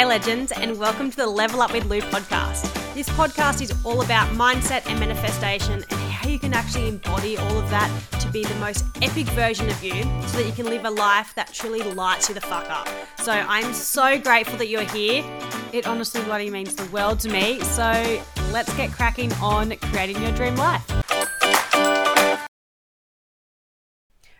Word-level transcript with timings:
Hey, 0.00 0.06
legends, 0.06 0.50
and 0.50 0.78
welcome 0.78 1.10
to 1.10 1.16
the 1.18 1.26
Level 1.26 1.60
Up 1.60 1.74
with 1.74 1.84
Lou 1.84 2.00
podcast. 2.00 2.72
This 2.94 3.06
podcast 3.10 3.60
is 3.60 3.70
all 3.84 4.00
about 4.00 4.30
mindset 4.30 4.86
and 4.86 4.98
manifestation 4.98 5.74
and 5.74 5.92
how 5.92 6.26
you 6.26 6.38
can 6.38 6.54
actually 6.54 6.88
embody 6.88 7.36
all 7.36 7.58
of 7.58 7.68
that 7.68 7.90
to 8.18 8.26
be 8.30 8.42
the 8.42 8.54
most 8.54 8.86
epic 9.02 9.26
version 9.26 9.68
of 9.68 9.84
you 9.84 10.02
so 10.26 10.38
that 10.38 10.46
you 10.46 10.52
can 10.52 10.64
live 10.64 10.86
a 10.86 10.90
life 10.90 11.34
that 11.34 11.52
truly 11.52 11.82
lights 11.82 12.30
you 12.30 12.34
the 12.34 12.40
fuck 12.40 12.70
up. 12.70 12.88
So 13.18 13.32
I'm 13.32 13.74
so 13.74 14.18
grateful 14.18 14.56
that 14.56 14.68
you're 14.68 14.84
here. 14.84 15.22
It 15.74 15.86
honestly 15.86 16.22
bloody 16.22 16.48
means 16.48 16.74
the 16.74 16.86
world 16.86 17.20
to 17.20 17.28
me. 17.28 17.60
So 17.60 18.22
let's 18.52 18.74
get 18.78 18.92
cracking 18.92 19.30
on 19.34 19.76
creating 19.92 20.22
your 20.22 20.32
dream 20.32 20.56
life. 20.56 20.90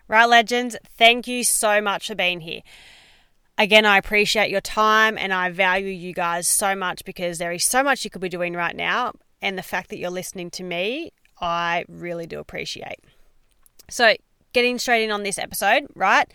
Right, 0.09 0.25
legends, 0.25 0.75
thank 0.97 1.29
you 1.29 1.45
so 1.45 1.83
much 1.83 2.07
for 2.07 2.15
being 2.15 2.41
here. 2.41 2.63
Again, 3.61 3.85
I 3.85 3.99
appreciate 3.99 4.49
your 4.49 4.63
time 4.63 5.19
and 5.19 5.35
I 5.35 5.51
value 5.51 5.93
you 5.93 6.15
guys 6.15 6.49
so 6.49 6.75
much 6.75 7.05
because 7.05 7.37
there 7.37 7.53
is 7.53 7.63
so 7.63 7.83
much 7.83 8.03
you 8.05 8.11
could 8.11 8.23
be 8.23 8.31
doing 8.31 8.55
right 8.55 8.75
now. 8.75 9.13
And 9.43 9.59
the 9.59 9.63
fact 9.63 9.91
that 9.91 9.99
you're 9.99 10.09
listening 10.09 10.49
to 10.53 10.63
me, 10.63 11.13
I 11.43 11.85
really 11.87 12.27
do 12.27 12.39
appreciate. 12.39 13.01
So, 13.91 14.15
getting 14.55 14.79
straight 14.79 15.05
in 15.05 15.11
on 15.11 15.25
this 15.25 15.39
episode, 15.39 15.89
right? 15.95 16.33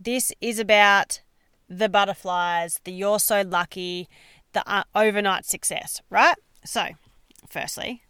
This 0.00 0.32
is 0.40 0.58
about 0.58 1.20
the 1.68 1.88
butterflies, 1.88 2.80
the 2.82 2.92
you're 2.92 3.20
so 3.20 3.42
lucky, 3.42 4.08
the 4.52 4.68
uh, 4.68 4.82
overnight 4.96 5.46
success, 5.46 6.02
right? 6.10 6.34
So, 6.64 6.88
firstly, 7.48 8.02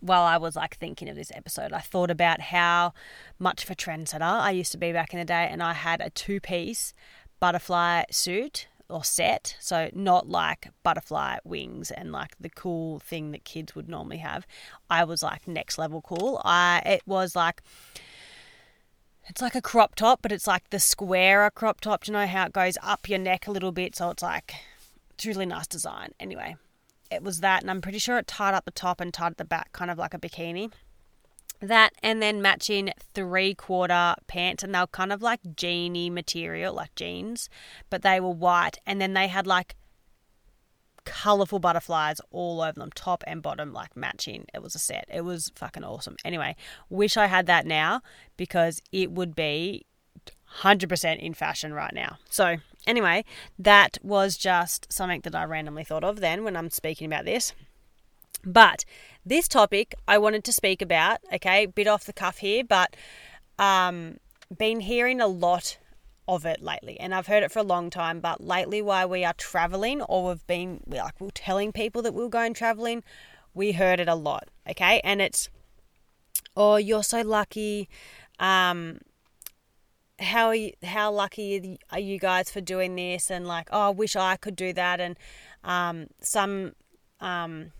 while 0.00 0.22
I 0.22 0.36
was 0.36 0.56
like 0.56 0.76
thinking 0.76 1.08
of 1.08 1.16
this 1.16 1.32
episode, 1.34 1.72
I 1.72 1.80
thought 1.80 2.10
about 2.10 2.40
how 2.40 2.92
much 3.38 3.64
of 3.64 3.70
a 3.70 3.74
trendsetter 3.74 4.22
I 4.22 4.50
used 4.50 4.72
to 4.72 4.78
be 4.78 4.92
back 4.92 5.12
in 5.12 5.18
the 5.18 5.24
day, 5.24 5.48
and 5.50 5.62
I 5.62 5.74
had 5.74 6.00
a 6.00 6.10
two 6.10 6.40
piece 6.40 6.92
butterfly 7.40 8.04
suit 8.10 8.68
or 8.88 9.04
set. 9.04 9.56
So, 9.60 9.90
not 9.92 10.28
like 10.28 10.68
butterfly 10.82 11.38
wings 11.44 11.90
and 11.90 12.12
like 12.12 12.34
the 12.38 12.50
cool 12.50 12.98
thing 12.98 13.32
that 13.32 13.44
kids 13.44 13.74
would 13.74 13.88
normally 13.88 14.18
have. 14.18 14.46
I 14.88 15.04
was 15.04 15.22
like 15.22 15.48
next 15.48 15.78
level 15.78 16.02
cool. 16.02 16.40
I 16.44 16.82
it 16.84 17.02
was 17.06 17.34
like 17.34 17.62
it's 19.26 19.42
like 19.42 19.54
a 19.54 19.62
crop 19.62 19.94
top, 19.94 20.22
but 20.22 20.32
it's 20.32 20.46
like 20.46 20.70
the 20.70 20.80
squarer 20.80 21.50
crop 21.50 21.80
top. 21.80 22.04
Do 22.04 22.12
you 22.12 22.18
know 22.18 22.26
how 22.26 22.46
it 22.46 22.52
goes 22.52 22.76
up 22.82 23.08
your 23.08 23.18
neck 23.18 23.46
a 23.46 23.52
little 23.52 23.72
bit? 23.72 23.96
So 23.96 24.10
it's 24.10 24.22
like 24.22 24.54
it's 25.14 25.26
really 25.26 25.46
nice 25.46 25.66
design. 25.66 26.12
Anyway, 26.18 26.56
it 27.10 27.22
was 27.22 27.40
that, 27.40 27.62
and 27.62 27.70
I'm 27.70 27.80
pretty 27.80 27.98
sure 27.98 28.18
it 28.18 28.26
tied 28.26 28.54
up 28.54 28.64
the 28.64 28.70
top 28.70 29.00
and 29.00 29.12
tied 29.12 29.32
at 29.32 29.36
the 29.36 29.44
back, 29.44 29.72
kind 29.72 29.90
of 29.90 29.98
like 29.98 30.14
a 30.14 30.18
bikini 30.18 30.70
that 31.60 31.92
and 32.02 32.22
then 32.22 32.42
matching 32.42 32.90
three 33.14 33.54
quarter 33.54 34.14
pants 34.26 34.62
and 34.62 34.74
they 34.74 34.80
were 34.80 34.86
kind 34.86 35.12
of 35.12 35.22
like 35.22 35.40
jeany 35.54 36.10
material 36.10 36.74
like 36.74 36.94
jeans 36.94 37.48
but 37.90 38.02
they 38.02 38.18
were 38.20 38.30
white 38.30 38.78
and 38.86 39.00
then 39.00 39.12
they 39.12 39.28
had 39.28 39.46
like 39.46 39.76
colorful 41.04 41.58
butterflies 41.58 42.20
all 42.30 42.60
over 42.60 42.78
them 42.78 42.90
top 42.94 43.24
and 43.26 43.42
bottom 43.42 43.72
like 43.72 43.96
matching. 43.96 44.44
It 44.52 44.62
was 44.62 44.74
a 44.74 44.78
set. 44.78 45.06
It 45.12 45.22
was 45.22 45.50
fucking 45.54 45.82
awesome. 45.82 46.16
Anyway 46.24 46.56
wish 46.88 47.16
i 47.16 47.26
had 47.26 47.46
that 47.46 47.66
now 47.66 48.02
because 48.36 48.80
it 48.92 49.10
would 49.10 49.34
be 49.34 49.86
100% 50.58 51.18
in 51.18 51.32
fashion 51.32 51.72
right 51.72 51.94
now. 51.94 52.18
So 52.28 52.56
anyway 52.86 53.24
that 53.58 53.98
was 54.02 54.36
just 54.36 54.90
something 54.92 55.20
that 55.22 55.34
i 55.34 55.44
randomly 55.44 55.84
thought 55.84 56.04
of 56.04 56.20
then 56.20 56.44
when 56.44 56.56
i'm 56.56 56.70
speaking 56.70 57.06
about 57.06 57.24
this 57.24 57.52
but 58.44 58.84
this 59.24 59.48
topic 59.48 59.94
I 60.08 60.18
wanted 60.18 60.44
to 60.44 60.52
speak 60.52 60.80
about, 60.82 61.18
okay, 61.32 61.66
bit 61.66 61.86
off 61.86 62.04
the 62.04 62.12
cuff 62.12 62.38
here, 62.38 62.64
but 62.64 62.96
um, 63.58 64.18
been 64.56 64.80
hearing 64.80 65.20
a 65.20 65.26
lot 65.26 65.78
of 66.26 66.46
it 66.46 66.62
lately, 66.62 66.98
and 67.00 67.14
I've 67.14 67.26
heard 67.26 67.42
it 67.42 67.50
for 67.52 67.58
a 67.58 67.64
long 67.64 67.90
time. 67.90 68.20
But 68.20 68.40
lately, 68.40 68.80
while 68.80 69.08
we 69.08 69.24
are 69.24 69.34
traveling, 69.34 70.00
or 70.02 70.28
we've 70.28 70.46
been 70.46 70.80
like 70.86 71.20
we're 71.20 71.30
telling 71.30 71.72
people 71.72 72.02
that 72.02 72.14
we're 72.14 72.28
going 72.28 72.54
traveling, 72.54 73.02
we 73.52 73.72
heard 73.72 74.00
it 74.00 74.08
a 74.08 74.14
lot, 74.14 74.48
okay, 74.68 75.00
and 75.02 75.20
it's 75.20 75.50
oh, 76.56 76.76
you're 76.76 77.02
so 77.02 77.22
lucky. 77.22 77.88
Um, 78.38 78.98
how 80.18 80.48
are 80.48 80.54
you, 80.54 80.72
how 80.82 81.10
lucky 81.10 81.78
are 81.90 82.00
you 82.00 82.18
guys 82.18 82.50
for 82.50 82.60
doing 82.60 82.94
this? 82.94 83.30
And 83.30 83.46
like, 83.46 83.68
oh, 83.72 83.88
I 83.88 83.90
wish 83.90 84.16
I 84.16 84.36
could 84.36 84.56
do 84.56 84.72
that. 84.74 85.00
And 85.00 85.18
um, 85.64 86.08
some 86.20 86.72
um, 87.20 87.72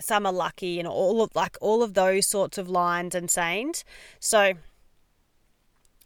some 0.00 0.26
are 0.26 0.32
lucky 0.32 0.78
and 0.78 0.88
all 0.88 1.22
of 1.22 1.34
like 1.34 1.56
all 1.60 1.82
of 1.82 1.94
those 1.94 2.26
sorts 2.26 2.58
of 2.58 2.68
lines 2.68 3.14
and 3.14 3.30
sayings. 3.30 3.84
So 4.18 4.54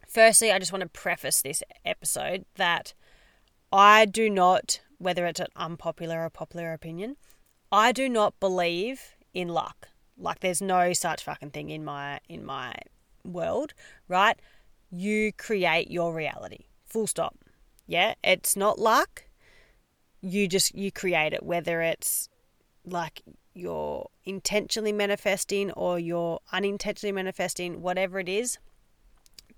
firstly, 0.08 0.52
I 0.52 0.58
just 0.58 0.72
want 0.72 0.82
to 0.82 0.88
preface 0.88 1.42
this 1.42 1.62
episode 1.84 2.44
that 2.56 2.94
I 3.72 4.04
do 4.04 4.28
not, 4.30 4.80
whether 4.98 5.26
it's 5.26 5.40
an 5.40 5.48
unpopular 5.56 6.24
or 6.24 6.30
popular 6.30 6.72
opinion, 6.72 7.16
I 7.72 7.92
do 7.92 8.08
not 8.08 8.38
believe 8.40 9.14
in 9.32 9.48
luck. 9.48 9.88
Like 10.16 10.40
there's 10.40 10.62
no 10.62 10.92
such 10.92 11.24
fucking 11.24 11.50
thing 11.50 11.70
in 11.70 11.84
my 11.84 12.20
in 12.28 12.44
my 12.44 12.74
world, 13.24 13.74
right? 14.06 14.38
You 14.90 15.32
create 15.32 15.90
your 15.90 16.14
reality. 16.14 16.66
Full 16.84 17.06
stop. 17.06 17.36
Yeah, 17.86 18.14
it's 18.22 18.56
not 18.56 18.78
luck. 18.78 19.24
You 20.20 20.46
just 20.46 20.74
you 20.74 20.92
create 20.92 21.32
it 21.32 21.42
whether 21.42 21.82
it's 21.82 22.28
like 22.84 23.22
you're 23.54 24.08
intentionally 24.24 24.92
manifesting 24.92 25.70
or 25.72 25.98
you're 25.98 26.40
unintentionally 26.52 27.12
manifesting, 27.12 27.80
whatever 27.80 28.18
it 28.18 28.28
is, 28.28 28.58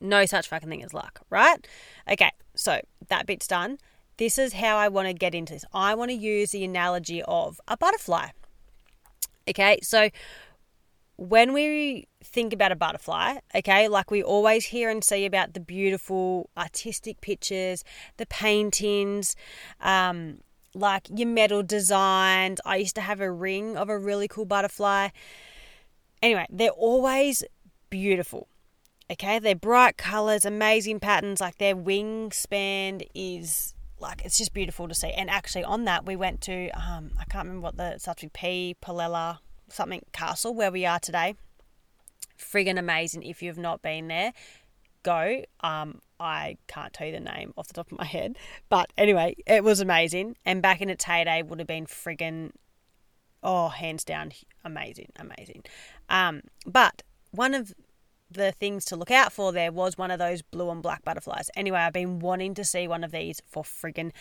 no 0.00 0.26
such 0.26 0.48
fucking 0.48 0.68
thing 0.68 0.82
as 0.82 0.92
luck, 0.92 1.20
right? 1.30 1.66
Okay, 2.10 2.30
so 2.54 2.80
that 3.08 3.26
bit's 3.26 3.46
done. 3.46 3.78
This 4.18 4.38
is 4.38 4.54
how 4.54 4.76
I 4.76 4.88
want 4.88 5.08
to 5.08 5.14
get 5.14 5.34
into 5.34 5.54
this. 5.54 5.64
I 5.72 5.94
want 5.94 6.10
to 6.10 6.16
use 6.16 6.50
the 6.50 6.64
analogy 6.64 7.22
of 7.22 7.60
a 7.68 7.76
butterfly. 7.76 8.28
Okay, 9.48 9.78
so 9.82 10.10
when 11.16 11.52
we 11.52 12.08
think 12.22 12.52
about 12.52 12.72
a 12.72 12.76
butterfly, 12.76 13.36
okay, 13.54 13.88
like 13.88 14.10
we 14.10 14.22
always 14.22 14.66
hear 14.66 14.90
and 14.90 15.02
see 15.02 15.24
about 15.24 15.54
the 15.54 15.60
beautiful 15.60 16.50
artistic 16.56 17.20
pictures, 17.20 17.84
the 18.18 18.26
paintings, 18.26 19.34
um, 19.80 20.38
like 20.76 21.08
your 21.14 21.28
metal 21.28 21.62
designs. 21.62 22.60
I 22.64 22.76
used 22.76 22.94
to 22.96 23.00
have 23.00 23.20
a 23.20 23.30
ring 23.30 23.76
of 23.76 23.88
a 23.88 23.98
really 23.98 24.28
cool 24.28 24.44
butterfly. 24.44 25.08
Anyway, 26.22 26.46
they're 26.50 26.70
always 26.70 27.44
beautiful. 27.90 28.48
Okay, 29.10 29.38
they're 29.38 29.54
bright 29.54 29.96
colors, 29.96 30.44
amazing 30.44 31.00
patterns, 31.00 31.40
like 31.40 31.58
their 31.58 31.76
wingspan 31.76 33.06
is 33.14 33.74
like 34.00 34.24
it's 34.24 34.38
just 34.38 34.52
beautiful 34.52 34.88
to 34.88 34.94
see. 34.94 35.10
And 35.10 35.30
actually, 35.30 35.64
on 35.64 35.84
that, 35.84 36.04
we 36.06 36.16
went 36.16 36.40
to 36.42 36.70
um, 36.70 37.12
I 37.18 37.24
can't 37.24 37.46
remember 37.46 37.64
what 37.64 37.76
the 37.76 37.98
with 38.22 38.32
P 38.32 38.76
Palella 38.82 39.38
something 39.68 40.02
castle 40.12 40.54
where 40.54 40.70
we 40.72 40.86
are 40.86 40.98
today. 40.98 41.34
Friggin' 42.38 42.78
amazing 42.78 43.22
if 43.22 43.42
you've 43.42 43.58
not 43.58 43.80
been 43.80 44.08
there 44.08 44.32
go. 45.06 45.44
Um, 45.60 46.00
I 46.18 46.56
can't 46.66 46.92
tell 46.92 47.06
you 47.06 47.12
the 47.12 47.20
name 47.20 47.52
off 47.56 47.68
the 47.68 47.74
top 47.74 47.92
of 47.92 47.98
my 47.98 48.04
head, 48.04 48.36
but 48.68 48.92
anyway, 48.96 49.36
it 49.46 49.62
was 49.62 49.80
amazing. 49.80 50.36
And 50.44 50.62
back 50.62 50.80
in 50.80 50.88
its 50.88 51.04
heyday, 51.04 51.42
would 51.42 51.58
have 51.58 51.68
been 51.68 51.86
friggin' 51.86 52.52
oh, 53.42 53.68
hands 53.68 54.04
down, 54.04 54.32
amazing, 54.64 55.10
amazing. 55.16 55.62
Um, 56.08 56.42
but 56.66 57.02
one 57.30 57.54
of 57.54 57.72
the 58.30 58.52
things 58.52 58.84
to 58.86 58.96
look 58.96 59.10
out 59.10 59.32
for 59.32 59.52
there 59.52 59.70
was 59.70 59.96
one 59.96 60.10
of 60.10 60.18
those 60.18 60.42
blue 60.42 60.70
and 60.70 60.82
black 60.82 61.04
butterflies. 61.04 61.48
Anyway, 61.54 61.78
I've 61.78 61.92
been 61.92 62.18
wanting 62.18 62.54
to 62.54 62.64
see 62.64 62.88
one 62.88 63.04
of 63.04 63.12
these 63.12 63.40
for 63.46 63.62
friggin' 63.62 64.12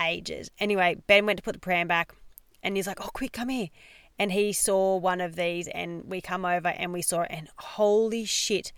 ages. 0.00 0.50
Anyway, 0.58 0.96
Ben 1.06 1.26
went 1.26 1.38
to 1.38 1.42
put 1.42 1.54
the 1.54 1.60
pram 1.60 1.86
back, 1.86 2.12
and 2.62 2.76
he's 2.76 2.86
like, 2.86 3.00
"Oh, 3.00 3.10
quick, 3.12 3.32
come 3.32 3.50
here." 3.50 3.68
And 4.18 4.32
he 4.32 4.52
saw 4.52 4.96
one 4.96 5.20
of 5.20 5.36
these, 5.36 5.68
and 5.68 6.04
we 6.04 6.20
come 6.20 6.44
over 6.44 6.68
and 6.68 6.92
we 6.92 7.02
saw 7.02 7.22
it, 7.22 7.28
and 7.30 7.48
holy 7.56 8.24
shit, 8.24 8.72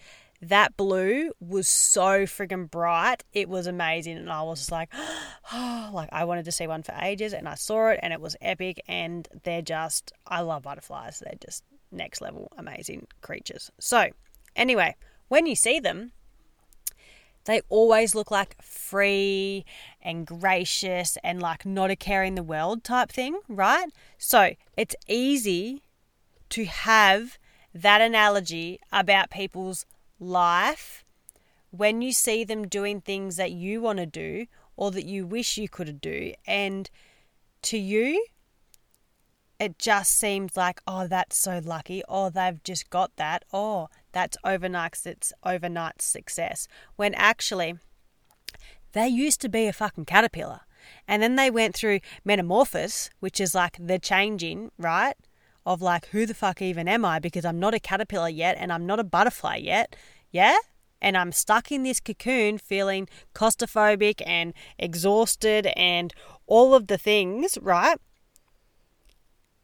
that 0.49 0.77
blue 0.77 1.33
was 1.41 1.69
so 1.69 2.25
friggin' 2.25 2.71
bright. 2.71 3.25
It 3.33 3.49
was 3.49 3.67
amazing. 3.67 4.19
And 4.19 4.31
I 4.31 4.43
was 4.43 4.61
just 4.61 4.73
like, 4.73 4.93
oh, 5.53 5.91
like 5.93 6.09
I 6.13 6.25
wanted 6.25 6.45
to 6.47 6.53
see 6.53 6.67
one 6.67 6.83
for 6.83 6.95
ages 7.01 7.33
and 7.33 7.49
I 7.49 7.55
saw 7.55 7.89
it 7.89 8.01
and 8.03 8.13
it 8.13 8.21
was 8.21 8.37
epic. 8.41 8.81
And 8.87 9.29
they're 9.45 9.63
just, 9.63 10.13
I 10.27 10.41
love 10.41 10.63
butterflies. 10.63 11.21
They're 11.21 11.39
just 11.41 11.65
next 11.91 12.21
level 12.21 12.51
amazing 12.57 13.07
creatures. 13.21 13.71
So, 13.79 14.09
anyway, 14.57 14.97
when 15.29 15.47
you 15.47 15.57
see 15.57 15.81
them, 15.81 16.13
they 17.45 17.61
always 17.69 18.15
look 18.15 18.31
like 18.31 18.61
free 18.63 19.65
and 20.01 20.27
gracious 20.27 21.19
and 21.23 21.43
like 21.43 21.67
not 21.67 21.91
a 21.91 21.97
care 21.97 22.25
in 22.25 22.35
the 22.35 22.43
world 22.43 22.85
type 22.85 23.11
thing, 23.11 23.39
right? 23.49 23.89
So, 24.19 24.55
it's 24.77 24.97
easy 25.09 25.83
to 26.51 26.65
have 26.65 27.39
that 27.75 28.01
analogy 28.01 28.79
about 28.93 29.31
people's 29.31 29.85
life 30.19 31.05
when 31.71 32.03
you 32.03 32.13
see 32.13 32.45
them 32.45 32.69
doing 32.69 33.01
things 33.01 33.37
that 33.37 33.53
you 33.53 33.81
want 33.81 33.99
to 33.99 34.07
do 34.07 34.47
or 34.77 34.91
that 34.91 35.07
you 35.07 35.27
wish 35.27 35.59
you 35.59 35.69
could 35.69 36.01
do. 36.01 36.33
And 36.47 36.89
to 37.63 37.79
you, 37.79 38.25
it 39.59 39.79
just 39.79 40.19
seems 40.19 40.57
like, 40.57 40.81
oh, 40.87 41.07
that's 41.07 41.37
so 41.37 41.61
lucky. 41.65 42.03
Oh, 42.09 42.31
they've 42.31 42.63
just 42.63 42.91
got 42.91 43.17
that. 43.17 43.45
Oh, 43.53 43.89
that's 44.13 44.37
overnight, 44.45 44.99
it's 45.05 45.33
overnight 45.45 46.03
success. 46.03 46.69
When 46.97 47.15
actually, 47.15 47.75
they 48.93 49.09
used 49.09 49.41
to 49.41 49.49
be 49.49 49.67
a 49.67 49.73
fucking 49.73 50.05
caterpillar. 50.05 50.61
And 51.09 51.23
then 51.23 51.37
they 51.37 51.51
went 51.51 51.75
through 51.75 52.01
metamorphosis, 52.25 53.11
which 53.21 53.41
is 53.41 53.55
like 53.55 53.77
the 53.81 53.99
changing, 53.99 54.71
right? 54.79 55.17
Of 55.67 55.81
like, 55.81 56.09
who 56.09 56.27
the 56.27 56.35
fuck 56.35 56.61
even 56.61 56.89
am 56.89 57.05
I? 57.05 57.19
Because 57.19 57.45
I'm 57.45 57.59
not 57.59 57.75
a 57.75 57.81
caterpillar 57.81 58.29
yet 58.29 58.57
and 58.59 58.73
I'm 58.73 58.85
not 58.85 59.01
a 59.01 59.05
butterfly 59.05 59.57
yet. 59.57 59.97
Yeah? 60.31 60.59
And 61.01 61.17
I'm 61.17 61.33
stuck 61.33 61.73
in 61.73 61.83
this 61.83 62.01
cocoon 62.01 62.59
feeling 62.59 63.09
claustrophobic 63.35 64.23
and 64.27 64.53
exhausted 64.79 65.67
and 65.77 66.13
all 66.47 66.75
of 66.75 66.87
the 66.89 66.99
things, 66.99 67.57
right? 67.63 67.99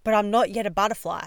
But 0.03 0.15
I'm 0.15 0.31
not 0.31 0.51
yet 0.51 0.67
a 0.67 0.71
butterfly. 0.71 1.27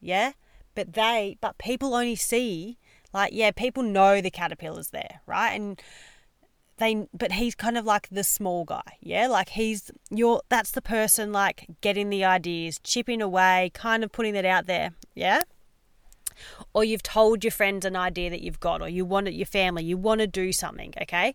Yeah? 0.00 0.32
But 0.74 0.92
they, 0.92 1.36
but 1.40 1.58
people 1.58 1.94
only 1.94 2.16
see, 2.16 2.78
like, 3.12 3.32
yeah, 3.32 3.50
people 3.50 3.82
know 3.82 4.20
the 4.20 4.30
caterpillar's 4.30 4.90
there, 4.90 5.20
right? 5.26 5.52
And 5.52 5.80
they 6.78 7.06
but 7.12 7.32
he's 7.32 7.54
kind 7.54 7.78
of 7.78 7.84
like 7.84 8.08
the 8.10 8.24
small 8.24 8.64
guy 8.64 8.98
yeah? 9.00 9.26
Like 9.26 9.50
he's 9.50 9.90
you're 10.10 10.42
that's 10.48 10.70
the 10.70 10.82
person 10.82 11.32
like 11.32 11.66
getting 11.80 12.10
the 12.10 12.24
ideas 12.24 12.78
chipping 12.82 13.22
away 13.22 13.70
kind 13.74 14.04
of 14.04 14.12
putting 14.12 14.34
it 14.34 14.44
out 14.44 14.66
there 14.66 14.92
yeah? 15.14 15.42
Or 16.74 16.84
you've 16.84 17.02
told 17.02 17.44
your 17.44 17.50
friends 17.50 17.86
an 17.86 17.96
idea 17.96 18.28
that 18.30 18.42
you've 18.42 18.60
got 18.60 18.82
or 18.82 18.88
you 18.88 19.04
want 19.04 19.28
it 19.28 19.34
your 19.34 19.46
family 19.46 19.84
you 19.84 19.96
want 19.96 20.20
to 20.20 20.26
do 20.26 20.52
something 20.52 20.92
okay? 21.00 21.34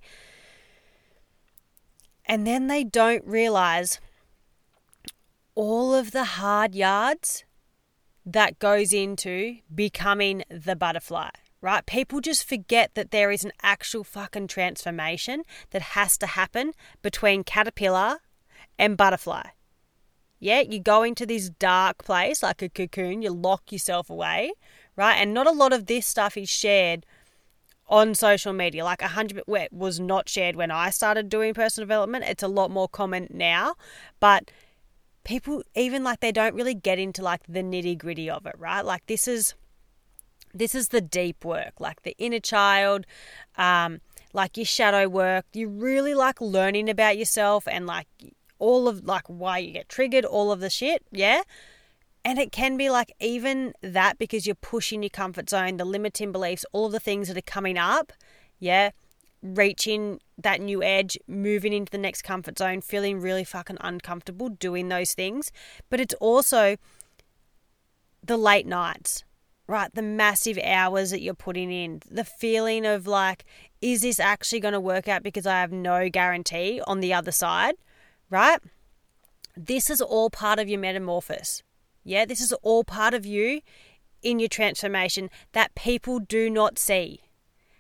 And 2.26 2.46
then 2.46 2.68
they 2.68 2.84
don't 2.84 3.26
realize 3.26 4.00
all 5.56 5.94
of 5.94 6.12
the 6.12 6.24
hard 6.24 6.76
yards 6.76 7.44
that 8.26 8.60
goes 8.60 8.94
into 8.94 9.58
becoming 9.74 10.44
the 10.50 10.76
butterfly 10.76 11.30
right? 11.62 11.86
People 11.86 12.20
just 12.20 12.48
forget 12.48 12.92
that 12.96 13.12
there 13.12 13.32
is 13.32 13.46
an 13.46 13.52
actual 13.62 14.04
fucking 14.04 14.48
transformation 14.48 15.44
that 15.70 15.82
has 15.82 16.18
to 16.18 16.28
happen 16.28 16.74
between 17.02 17.44
caterpillar 17.44 18.20
and 18.78 18.98
butterfly. 18.98 19.50
Yeah, 20.40 20.62
you 20.62 20.80
go 20.80 21.04
into 21.04 21.28
this 21.28 21.50
dark 21.50 22.04
place 22.04 22.42
like 22.42 22.64
a 22.64 22.70
cocoon, 22.70 23.22
you 23.22 23.30
lock 23.30 23.72
yourself 23.72 24.10
away, 24.10 24.54
right? 24.96 25.14
And 25.14 25.36
not 25.36 25.46
a 25.46 25.52
lot 25.52 25.72
of 25.72 25.86
this 25.86 26.08
stuff 26.08 26.36
is 26.36 26.50
shared 26.50 27.06
on 27.88 28.16
social 28.16 28.52
media. 28.52 28.84
Like 28.84 29.04
a 29.04 29.10
hundred 29.10 29.44
was 29.72 30.00
not 30.00 30.28
shared 30.28 30.56
when 30.56 30.72
I 30.72 30.90
started 30.90 31.30
doing 31.30 31.54
personal 31.54 31.86
development. 31.86 32.26
It's 32.28 32.42
a 32.42 32.48
lot 32.48 32.72
more 32.72 32.88
common 32.88 33.28
now, 33.30 33.76
but 34.20 34.50
people 35.24 35.62
even 35.76 36.04
like 36.04 36.22
they 36.22 36.32
don't 36.32 36.56
really 36.56 36.74
get 36.74 36.98
into 36.98 37.22
like 37.22 37.42
the 37.48 37.62
nitty 37.62 37.98
gritty 37.98 38.28
of 38.28 38.48
it, 38.48 38.56
right? 38.58 38.84
Like 38.84 39.06
this 39.06 39.28
is 39.28 39.54
this 40.54 40.76
is 40.76 40.90
the 40.90 41.02
deep 41.02 41.44
work, 41.46 41.80
like 41.80 42.04
the 42.04 42.16
inner 42.18 42.40
child, 42.40 43.06
um, 43.58 44.02
like 44.34 44.58
your 44.58 44.66
shadow 44.66 45.08
work. 45.08 45.46
You 45.54 45.68
really 45.68 46.14
like 46.14 46.42
learning 46.42 46.90
about 46.90 47.18
yourself 47.18 47.68
and 47.68 47.86
like 47.86 48.08
all 48.60 48.88
of 48.88 49.06
like 49.06 49.28
why 49.28 49.58
you 49.58 49.72
get 49.74 49.90
triggered, 49.90 50.26
all 50.26 50.52
of 50.52 50.60
the 50.60 50.70
shit, 50.70 51.04
yeah. 51.12 51.42
And 52.24 52.38
it 52.38 52.52
can 52.52 52.78
be 52.78 52.90
like 52.90 53.12
even 53.20 53.74
that 53.82 54.20
because 54.20 54.46
you're 54.46 54.56
pushing 54.56 55.02
your 55.02 55.10
comfort 55.10 55.50
zone, 55.50 55.78
the 55.78 55.86
limiting 55.86 56.32
beliefs, 56.32 56.66
all 56.72 56.86
of 56.86 56.92
the 56.92 57.00
things 57.00 57.28
that 57.28 57.38
are 57.38 57.42
coming 57.42 57.78
up, 57.78 58.14
yeah, 58.60 58.92
reaching 59.42 60.20
that 60.38 60.62
new 60.62 60.84
edge, 60.84 61.18
moving 61.28 61.74
into 61.74 61.92
the 61.92 61.98
next 61.98 62.22
comfort 62.22 62.60
zone, 62.60 62.82
feeling 62.82 63.20
really 63.20 63.44
fucking 63.44 63.78
uncomfortable 63.82 64.50
doing 64.50 64.90
those 64.90 65.14
things. 65.14 65.52
But 65.90 66.00
it's 66.00 66.14
also 66.16 66.78
the 68.24 68.38
late 68.38 68.68
nights, 68.68 69.24
right? 69.72 69.94
The 69.96 70.02
massive 70.02 70.60
hours 70.62 71.12
that 71.12 71.22
you're 71.22 71.34
putting 71.34 71.72
in, 71.72 72.02
the 72.10 72.26
feeling 72.26 72.86
of 72.86 73.08
like, 73.08 73.46
is 73.82 74.02
this 74.02 74.20
actually 74.20 74.60
going 74.60 74.74
to 74.74 74.82
work 74.82 75.08
out 75.08 75.24
because 75.24 75.48
I 75.48 75.62
have 75.62 75.72
no 75.72 76.10
guarantee 76.10 76.82
on 76.86 77.00
the 77.00 77.14
other 77.14 77.32
side, 77.32 77.76
right? 78.30 78.60
This 79.56 79.90
is 79.90 80.02
all 80.02 80.30
part 80.30 80.60
of 80.60 80.68
your 80.68 80.80
metamorphosis. 80.80 81.64
Yeah, 82.04 82.26
this 82.26 82.42
is 82.42 82.52
all 82.62 82.84
part 82.84 83.14
of 83.14 83.26
you 83.26 83.62
in 84.22 84.40
your 84.40 84.50
transformation 84.50 85.30
that 85.54 85.74
people 85.74 86.20
do 86.20 86.50
not 86.50 86.78
see, 86.78 87.22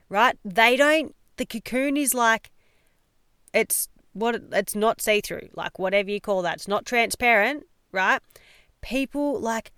right? 0.07 0.37
They 0.45 0.77
don't, 0.77 1.13
the 1.35 1.45
cocoon 1.45 1.97
is 1.97 2.13
like, 2.13 2.51
it's 3.53 3.89
what 4.13 4.41
it's 4.53 4.75
not 4.75 5.01
see 5.01 5.19
through, 5.19 5.49
like 5.55 5.77
whatever 5.77 6.09
you 6.09 6.21
call 6.21 6.41
that. 6.43 6.55
It's 6.55 6.67
not 6.69 6.85
transparent, 6.85 7.65
right? 7.91 8.21
People 8.81 9.39
like 9.39 9.71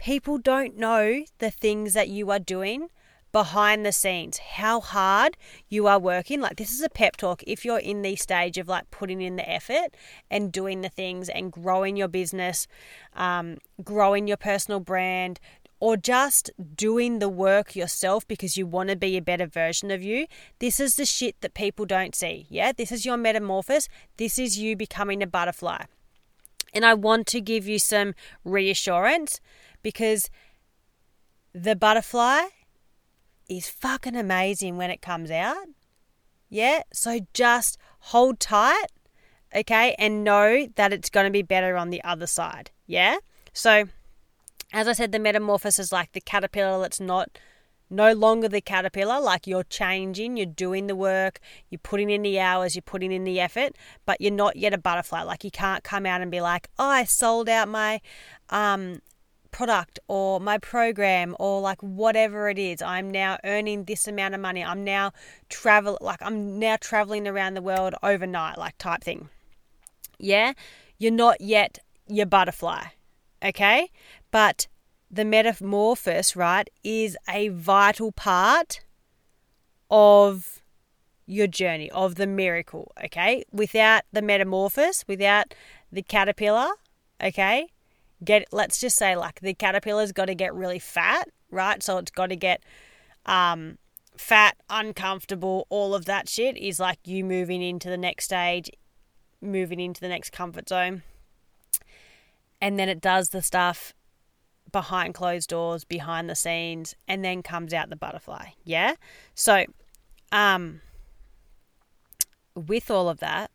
people 0.00 0.38
don't 0.38 0.78
know 0.78 1.24
the 1.40 1.50
things 1.50 1.92
that 1.92 2.08
you 2.08 2.30
are 2.30 2.38
doing 2.38 2.88
behind 3.32 3.84
the 3.84 3.92
scenes, 3.92 4.38
how 4.38 4.80
hard 4.80 5.36
you 5.68 5.86
are 5.86 5.98
working. 5.98 6.40
Like, 6.40 6.56
this 6.56 6.72
is 6.72 6.80
a 6.80 6.88
pep 6.88 7.16
talk. 7.16 7.42
If 7.46 7.64
you're 7.64 7.78
in 7.78 8.00
the 8.00 8.16
stage 8.16 8.56
of 8.56 8.66
like 8.66 8.90
putting 8.90 9.20
in 9.20 9.36
the 9.36 9.48
effort 9.48 9.94
and 10.30 10.50
doing 10.50 10.80
the 10.80 10.88
things 10.88 11.28
and 11.28 11.52
growing 11.52 11.96
your 11.96 12.08
business, 12.08 12.66
um, 13.14 13.58
growing 13.84 14.26
your 14.26 14.38
personal 14.38 14.80
brand, 14.80 15.38
or 15.80 15.96
just 15.96 16.50
doing 16.74 17.18
the 17.18 17.28
work 17.28 17.76
yourself 17.76 18.26
because 18.26 18.56
you 18.56 18.66
want 18.66 18.88
to 18.88 18.96
be 18.96 19.16
a 19.16 19.22
better 19.22 19.46
version 19.46 19.90
of 19.90 20.02
you, 20.02 20.26
this 20.58 20.80
is 20.80 20.96
the 20.96 21.06
shit 21.06 21.40
that 21.42 21.54
people 21.54 21.86
don't 21.86 22.14
see. 22.14 22.46
Yeah, 22.48 22.72
this 22.72 22.90
is 22.90 23.04
your 23.04 23.16
metamorphosis. 23.16 23.88
This 24.16 24.38
is 24.38 24.58
you 24.58 24.76
becoming 24.76 25.22
a 25.22 25.26
butterfly. 25.26 25.84
And 26.72 26.84
I 26.84 26.94
want 26.94 27.26
to 27.28 27.40
give 27.40 27.66
you 27.66 27.78
some 27.78 28.14
reassurance 28.44 29.40
because 29.82 30.30
the 31.52 31.76
butterfly 31.76 32.42
is 33.48 33.68
fucking 33.68 34.16
amazing 34.16 34.76
when 34.76 34.90
it 34.90 35.02
comes 35.02 35.30
out. 35.30 35.66
Yeah, 36.48 36.82
so 36.92 37.20
just 37.32 37.78
hold 38.00 38.40
tight, 38.40 38.86
okay, 39.54 39.94
and 39.98 40.24
know 40.24 40.68
that 40.76 40.92
it's 40.92 41.10
going 41.10 41.26
to 41.26 41.30
be 41.30 41.42
better 41.42 41.76
on 41.76 41.90
the 41.90 42.02
other 42.02 42.26
side. 42.26 42.70
Yeah, 42.86 43.18
so 43.52 43.84
as 44.72 44.88
I 44.88 44.92
said, 44.92 45.12
the 45.12 45.18
metamorphosis 45.18 45.86
is 45.86 45.92
like 45.92 46.12
the 46.12 46.20
caterpillar 46.20 46.80
that's 46.80 47.00
not 47.00 47.38
no 47.90 48.12
longer 48.12 48.48
the 48.48 48.60
caterpillar, 48.60 49.20
like 49.20 49.48
you're 49.48 49.64
changing, 49.64 50.36
you're 50.36 50.46
doing 50.46 50.86
the 50.86 50.94
work, 50.94 51.40
you're 51.68 51.80
putting 51.80 52.08
in 52.08 52.22
the 52.22 52.38
hours, 52.38 52.76
you're 52.76 52.82
putting 52.82 53.10
in 53.10 53.24
the 53.24 53.40
effort, 53.40 53.74
but 54.06 54.20
you're 54.20 54.30
not 54.30 54.54
yet 54.54 54.72
a 54.72 54.78
butterfly. 54.78 55.22
Like 55.22 55.42
you 55.42 55.50
can't 55.50 55.82
come 55.82 56.06
out 56.06 56.20
and 56.20 56.30
be 56.30 56.40
like, 56.40 56.68
oh, 56.78 56.86
I 56.86 57.04
sold 57.04 57.48
out 57.48 57.68
my 57.68 58.00
um, 58.48 59.00
product 59.50 59.98
or 60.08 60.40
my 60.40 60.58
program 60.58 61.36
or 61.38 61.60
like 61.60 61.82
whatever 61.82 62.48
it 62.48 62.58
is 62.58 62.80
i'm 62.82 63.10
now 63.10 63.38
earning 63.44 63.84
this 63.84 64.06
amount 64.06 64.34
of 64.34 64.40
money. 64.40 64.64
I'm 64.64 64.84
now 64.84 65.12
travel 65.48 65.98
like 66.00 66.20
i'm 66.22 66.58
now 66.58 66.76
traveling 66.80 67.26
around 67.26 67.54
the 67.54 67.62
world 67.62 67.94
overnight 68.02 68.58
like 68.58 68.78
type 68.78 69.02
thing. 69.02 69.28
Yeah? 70.18 70.52
You're 70.98 71.12
not 71.12 71.40
yet 71.40 71.78
your 72.06 72.26
butterfly 72.26 72.84
okay? 73.44 73.90
But 74.30 74.68
the 75.10 75.24
metamorphosis 75.24 76.36
right 76.36 76.68
is 76.84 77.16
a 77.28 77.48
vital 77.48 78.12
part 78.12 78.80
of 79.90 80.62
your 81.26 81.46
journey 81.46 81.90
of 81.90 82.16
the 82.16 82.26
miracle 82.26 82.92
okay? 83.04 83.44
Without 83.52 84.02
the 84.12 84.22
metamorphosis 84.22 85.04
without 85.08 85.54
the 85.90 86.02
caterpillar 86.02 86.70
okay 87.22 87.68
get 88.24 88.46
let's 88.52 88.80
just 88.80 88.96
say 88.96 89.16
like 89.16 89.40
the 89.40 89.54
caterpillar's 89.54 90.12
got 90.12 90.26
to 90.26 90.34
get 90.34 90.54
really 90.54 90.78
fat, 90.78 91.28
right? 91.50 91.82
So 91.82 91.98
it's 91.98 92.10
got 92.10 92.28
to 92.28 92.36
get 92.36 92.62
um 93.26 93.78
fat, 94.16 94.56
uncomfortable, 94.68 95.66
all 95.70 95.94
of 95.94 96.04
that 96.04 96.28
shit 96.28 96.56
is 96.56 96.78
like 96.78 96.98
you 97.06 97.24
moving 97.24 97.62
into 97.62 97.88
the 97.88 97.96
next 97.96 98.26
stage, 98.26 98.70
moving 99.40 99.80
into 99.80 100.00
the 100.00 100.08
next 100.08 100.30
comfort 100.30 100.68
zone. 100.68 101.02
And 102.60 102.78
then 102.78 102.90
it 102.90 103.00
does 103.00 103.30
the 103.30 103.40
stuff 103.40 103.94
behind 104.70 105.14
closed 105.14 105.48
doors, 105.48 105.84
behind 105.84 106.28
the 106.28 106.34
scenes, 106.36 106.94
and 107.08 107.24
then 107.24 107.42
comes 107.42 107.72
out 107.72 107.88
the 107.88 107.96
butterfly. 107.96 108.48
Yeah? 108.64 108.94
So, 109.34 109.64
um 110.32 110.82
with 112.54 112.90
all 112.90 113.08
of 113.08 113.20
that, 113.20 113.50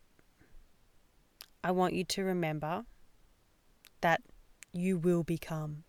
I 1.63 1.72
want 1.72 1.93
you 1.93 2.03
to 2.03 2.24
remember 2.24 2.86
that 4.01 4.22
you 4.75 4.98
will 4.98 5.24
become 5.24 5.84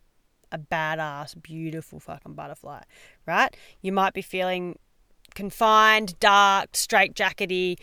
a 0.53 0.59
badass, 0.59 1.41
beautiful 1.43 1.99
fucking 2.01 2.35
butterfly, 2.35 2.83
right? 3.27 3.55
You 3.83 3.93
might 3.93 4.15
be 4.15 4.23
feeling 4.23 4.79
confined, 5.35 6.19
dark, 6.21 6.73
straitjackety, 6.73 7.79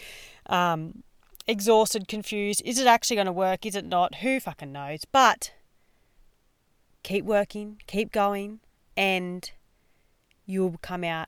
um, 0.47 1.03
exhausted, 1.45 2.07
confused. 2.07 2.61
Is 2.65 2.79
it 2.79 2.87
actually 2.87 3.17
going 3.17 3.27
to 3.27 3.33
work? 3.33 3.65
Is 3.65 3.75
it 3.75 3.85
not? 3.85 4.15
Who 4.15 4.39
fucking 4.39 4.71
knows? 4.71 5.01
But 5.11 5.51
keep 7.03 7.25
working, 7.25 7.81
keep 7.85 8.11
going, 8.11 8.61
and 8.95 9.51
you'll 10.45 10.77
come 10.81 11.03
out 11.03 11.27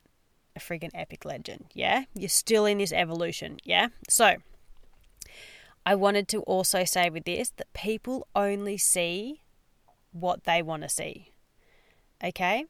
a 0.56 0.58
friggin' 0.58 0.90
epic 0.94 1.24
legend. 1.24 1.66
Yeah? 1.74 2.04
You're 2.14 2.30
still 2.30 2.64
in 2.64 2.78
this 2.78 2.92
evolution. 2.92 3.58
Yeah? 3.62 3.88
So, 4.08 4.36
I 5.84 5.94
wanted 5.94 6.28
to 6.28 6.40
also 6.42 6.84
say 6.84 7.10
with 7.10 7.24
this 7.24 7.50
that 7.58 7.72
people 7.74 8.26
only 8.34 8.78
see 8.78 9.42
what 10.20 10.44
they 10.44 10.62
want 10.62 10.82
to 10.82 10.88
see. 10.88 11.32
Okay? 12.22 12.64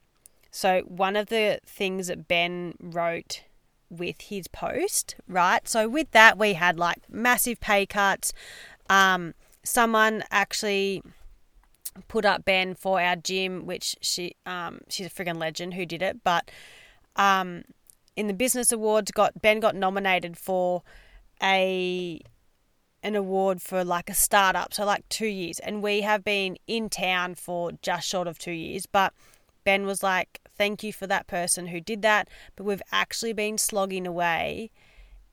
So, 0.51 0.81
one 0.81 1.15
of 1.15 1.27
the 1.27 1.59
things 1.65 2.07
that 2.07 2.27
Ben 2.27 2.73
wrote 2.79 3.43
with 3.89 4.21
his 4.21 4.47
post, 4.47 5.15
right? 5.27 5.67
So 5.67 5.87
with 5.87 6.11
that, 6.11 6.37
we 6.37 6.53
had 6.53 6.77
like 6.77 7.09
massive 7.09 7.59
pay 7.59 7.85
cuts. 7.85 8.33
Um, 8.89 9.33
someone 9.63 10.23
actually 10.31 11.03
put 12.07 12.25
up 12.25 12.45
Ben 12.45 12.75
for 12.75 13.01
our 13.01 13.15
gym, 13.15 13.65
which 13.65 13.95
she 14.01 14.35
um, 14.45 14.81
she's 14.89 15.07
a 15.07 15.09
friggin' 15.09 15.37
legend 15.37 15.73
who 15.73 15.85
did 15.85 16.01
it. 16.01 16.23
But 16.23 16.51
um, 17.15 17.63
in 18.15 18.27
the 18.27 18.33
business 18.33 18.71
awards, 18.71 19.11
got 19.11 19.41
Ben 19.41 19.59
got 19.59 19.75
nominated 19.75 20.37
for 20.37 20.83
a 21.41 22.19
an 23.03 23.15
award 23.15 23.61
for 23.61 23.83
like 23.83 24.09
a 24.09 24.13
startup, 24.13 24.73
so 24.73 24.85
like 24.85 25.07
two 25.09 25.27
years, 25.27 25.59
and 25.59 25.83
we 25.83 26.01
have 26.01 26.23
been 26.23 26.57
in 26.67 26.89
town 26.89 27.35
for 27.35 27.71
just 27.81 28.07
short 28.07 28.27
of 28.27 28.37
two 28.37 28.51
years. 28.51 28.85
But 28.85 29.13
Ben 29.63 29.85
was 29.85 30.03
like, 30.03 30.39
"Thank 30.57 30.83
you 30.83 30.91
for 30.93 31.07
that 31.07 31.27
person 31.27 31.67
who 31.67 31.79
did 31.79 32.01
that," 32.01 32.27
but 32.55 32.65
we've 32.65 32.81
actually 32.91 33.33
been 33.33 33.57
slogging 33.57 34.07
away 34.07 34.71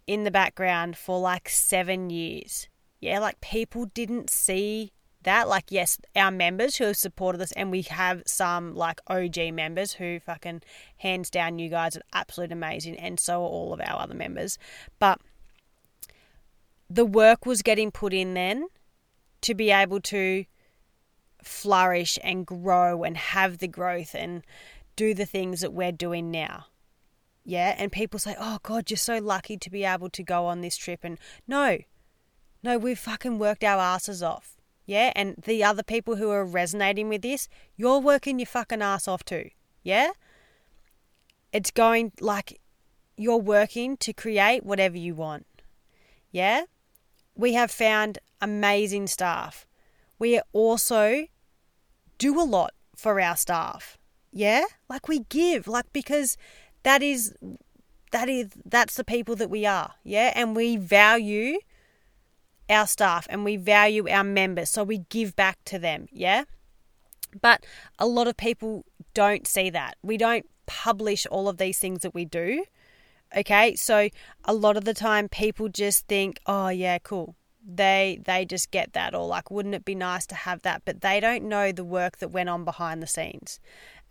in 0.06 0.24
the 0.24 0.30
background 0.30 0.96
for 0.96 1.18
like 1.18 1.48
seven 1.48 2.10
years. 2.10 2.68
Yeah, 3.00 3.18
like 3.18 3.40
people 3.40 3.86
didn't 3.86 4.30
see 4.30 4.92
that. 5.24 5.48
Like, 5.48 5.64
yes, 5.70 5.98
our 6.14 6.30
members 6.30 6.76
who 6.76 6.84
have 6.84 6.96
supported 6.96 7.40
us, 7.40 7.52
and 7.52 7.70
we 7.70 7.82
have 7.82 8.22
some 8.26 8.74
like 8.74 9.00
OG 9.08 9.52
members 9.52 9.94
who 9.94 10.20
fucking 10.20 10.62
hands 10.98 11.30
down, 11.30 11.58
you 11.58 11.68
guys 11.68 11.96
are 11.96 12.02
absolute 12.12 12.52
amazing, 12.52 12.96
and 12.96 13.18
so 13.18 13.42
are 13.42 13.48
all 13.48 13.72
of 13.72 13.80
our 13.80 14.00
other 14.00 14.14
members. 14.14 14.58
But 14.98 15.20
the 16.94 17.04
work 17.04 17.46
was 17.46 17.62
getting 17.62 17.90
put 17.90 18.12
in 18.12 18.34
then 18.34 18.68
to 19.40 19.54
be 19.54 19.70
able 19.70 20.00
to 20.00 20.44
flourish 21.42 22.18
and 22.22 22.46
grow 22.46 23.02
and 23.02 23.16
have 23.16 23.58
the 23.58 23.68
growth 23.68 24.14
and 24.14 24.42
do 24.96 25.12
the 25.12 25.26
things 25.26 25.60
that 25.60 25.72
we're 25.72 25.92
doing 25.92 26.30
now. 26.30 26.66
Yeah, 27.44 27.74
and 27.76 27.92
people 27.92 28.18
say, 28.18 28.34
"Oh 28.38 28.58
God, 28.62 28.90
you're 28.90 28.96
so 28.96 29.18
lucky 29.18 29.56
to 29.58 29.70
be 29.70 29.84
able 29.84 30.08
to 30.10 30.22
go 30.22 30.46
on 30.46 30.60
this 30.60 30.76
trip." 30.76 31.00
And 31.02 31.18
no, 31.46 31.78
no, 32.62 32.78
we've 32.78 32.98
fucking 32.98 33.38
worked 33.38 33.62
our 33.62 33.78
asses 33.78 34.22
off. 34.22 34.56
Yeah. 34.86 35.12
And 35.14 35.36
the 35.44 35.64
other 35.64 35.82
people 35.82 36.16
who 36.16 36.30
are 36.30 36.44
resonating 36.44 37.08
with 37.08 37.22
this, 37.22 37.48
you're 37.76 37.98
working 37.98 38.38
your 38.38 38.46
fucking 38.46 38.82
ass 38.82 39.08
off 39.08 39.24
too. 39.24 39.50
Yeah. 39.82 40.10
It's 41.52 41.70
going 41.70 42.12
like 42.20 42.60
you're 43.16 43.36
working 43.36 43.96
to 43.98 44.12
create 44.12 44.64
whatever 44.64 44.96
you 44.96 45.14
want. 45.14 45.46
Yeah. 46.30 46.64
We 47.36 47.54
have 47.54 47.70
found 47.70 48.18
amazing 48.40 49.06
staff. 49.06 49.66
We 50.18 50.40
also 50.52 51.26
do 52.18 52.40
a 52.40 52.42
lot 52.42 52.72
for 52.96 53.20
our 53.20 53.36
staff. 53.36 53.98
Yeah. 54.32 54.64
Like 54.88 55.08
we 55.08 55.20
give, 55.20 55.66
like, 55.66 55.92
because 55.92 56.36
that 56.82 57.02
is 57.02 57.34
that 58.12 58.28
is 58.28 58.50
that's 58.64 58.94
the 58.94 59.02
people 59.02 59.34
that 59.34 59.50
we 59.50 59.66
are 59.66 59.94
yeah 60.04 60.32
and 60.36 60.54
we 60.54 60.76
value 60.76 61.58
our 62.70 62.86
staff 62.86 63.26
and 63.30 63.44
we 63.44 63.56
value 63.56 64.08
our 64.08 64.24
members, 64.24 64.70
so 64.70 64.84
we 64.84 64.98
give 65.08 65.36
back 65.36 65.58
to 65.66 65.78
them, 65.78 66.08
yeah? 66.12 66.44
But 67.40 67.66
a 67.98 68.06
lot 68.06 68.28
of 68.28 68.36
people 68.36 68.84
don't 69.12 69.46
see 69.46 69.70
that. 69.70 69.96
We 70.02 70.16
don't 70.16 70.46
publish 70.66 71.26
all 71.26 71.48
of 71.48 71.58
these 71.58 71.78
things 71.78 72.00
that 72.02 72.14
we 72.14 72.24
do. 72.24 72.64
Okay? 73.36 73.74
So 73.76 74.08
a 74.44 74.54
lot 74.54 74.76
of 74.76 74.84
the 74.84 74.94
time 74.94 75.28
people 75.28 75.68
just 75.68 76.06
think, 76.06 76.38
"Oh 76.46 76.68
yeah, 76.68 76.98
cool." 76.98 77.36
They 77.66 78.20
they 78.24 78.44
just 78.44 78.70
get 78.70 78.92
that 78.92 79.14
or 79.14 79.26
like 79.26 79.50
wouldn't 79.50 79.74
it 79.74 79.84
be 79.84 79.94
nice 79.94 80.26
to 80.26 80.34
have 80.34 80.62
that, 80.62 80.82
but 80.84 81.00
they 81.00 81.20
don't 81.20 81.44
know 81.44 81.72
the 81.72 81.84
work 81.84 82.18
that 82.18 82.28
went 82.28 82.48
on 82.48 82.64
behind 82.64 83.02
the 83.02 83.06
scenes. 83.06 83.60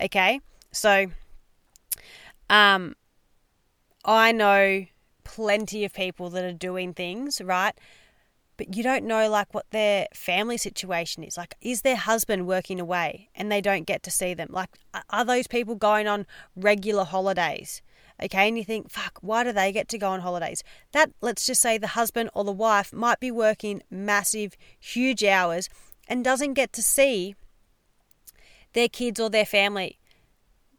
Okay? 0.01 0.41
So 0.71 1.07
um 2.49 2.95
I 4.05 4.31
know 4.31 4.85
plenty 5.23 5.85
of 5.85 5.93
people 5.93 6.29
that 6.31 6.43
are 6.43 6.51
doing 6.53 6.93
things, 6.93 7.39
right? 7.41 7.73
but 8.57 8.75
you 8.75 8.83
don't 8.83 9.05
know 9.05 9.29
like 9.29 9.53
what 9.53 9.69
their 9.71 10.07
family 10.13 10.57
situation 10.57 11.23
is 11.23 11.37
like 11.37 11.55
is 11.61 11.81
their 11.81 11.95
husband 11.95 12.47
working 12.47 12.79
away 12.79 13.29
and 13.35 13.51
they 13.51 13.61
don't 13.61 13.85
get 13.85 14.03
to 14.03 14.11
see 14.11 14.33
them 14.33 14.47
like 14.51 14.69
are 15.09 15.25
those 15.25 15.47
people 15.47 15.75
going 15.75 16.07
on 16.07 16.25
regular 16.55 17.03
holidays 17.03 17.81
okay 18.21 18.47
and 18.47 18.57
you 18.57 18.63
think 18.63 18.89
fuck 18.89 19.17
why 19.21 19.43
do 19.43 19.51
they 19.51 19.71
get 19.71 19.87
to 19.87 19.97
go 19.97 20.09
on 20.09 20.21
holidays 20.21 20.63
that 20.91 21.11
let's 21.21 21.45
just 21.45 21.61
say 21.61 21.77
the 21.77 21.87
husband 21.87 22.29
or 22.33 22.43
the 22.43 22.51
wife 22.51 22.93
might 22.93 23.19
be 23.19 23.31
working 23.31 23.81
massive 23.89 24.55
huge 24.79 25.23
hours 25.23 25.69
and 26.07 26.23
doesn't 26.23 26.53
get 26.53 26.73
to 26.73 26.81
see 26.81 27.35
their 28.73 28.89
kids 28.89 29.19
or 29.19 29.29
their 29.29 29.45
family 29.45 29.99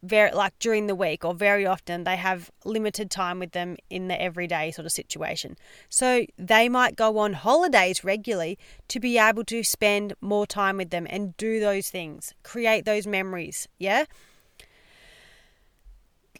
very 0.05 0.31
like 0.31 0.57
during 0.59 0.87
the 0.87 0.95
week 0.95 1.25
or 1.25 1.33
very 1.33 1.65
often 1.65 2.03
they 2.03 2.15
have 2.15 2.51
limited 2.63 3.09
time 3.09 3.39
with 3.39 3.51
them 3.51 3.75
in 3.89 4.07
the 4.07 4.21
everyday 4.21 4.71
sort 4.71 4.85
of 4.85 4.91
situation. 4.91 5.57
So 5.89 6.25
they 6.37 6.69
might 6.69 6.95
go 6.95 7.17
on 7.17 7.33
holidays 7.33 8.03
regularly 8.03 8.57
to 8.89 8.99
be 8.99 9.17
able 9.17 9.43
to 9.45 9.63
spend 9.63 10.13
more 10.21 10.45
time 10.45 10.77
with 10.77 10.91
them 10.91 11.07
and 11.09 11.35
do 11.37 11.59
those 11.59 11.89
things, 11.89 12.33
create 12.43 12.85
those 12.85 13.07
memories, 13.07 13.67
yeah? 13.79 14.05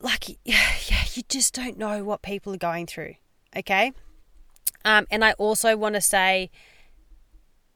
Like 0.01 0.29
yeah, 0.29 0.35
yeah, 0.89 1.03
you 1.13 1.23
just 1.29 1.53
don't 1.53 1.77
know 1.77 2.03
what 2.03 2.21
people 2.21 2.53
are 2.53 2.57
going 2.57 2.85
through, 2.85 3.15
okay? 3.55 3.93
Um, 4.83 5.07
and 5.09 5.25
I 5.25 5.33
also 5.33 5.75
want 5.75 5.95
to 5.95 6.01
say 6.01 6.51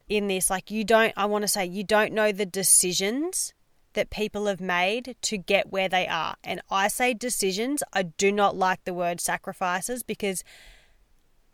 in 0.08 0.28
this 0.28 0.50
like 0.50 0.72
you 0.72 0.84
don't 0.84 1.14
I 1.16 1.26
want 1.26 1.44
to 1.44 1.48
say 1.48 1.66
you 1.66 1.84
don't 1.84 2.14
know 2.14 2.32
the 2.32 2.46
decisions 2.46 3.54
that 3.94 4.10
people 4.10 4.46
have 4.46 4.62
made 4.62 5.16
to 5.22 5.38
get 5.38 5.72
where 5.72 5.90
they 5.90 6.08
are. 6.08 6.36
And 6.44 6.62
I 6.70 6.88
say 6.88 7.14
decisions, 7.14 7.84
I 7.92 8.04
do 8.04 8.32
not 8.32 8.56
like 8.56 8.84
the 8.84 8.94
word 8.94 9.20
sacrifices 9.20 10.04
because 10.04 10.44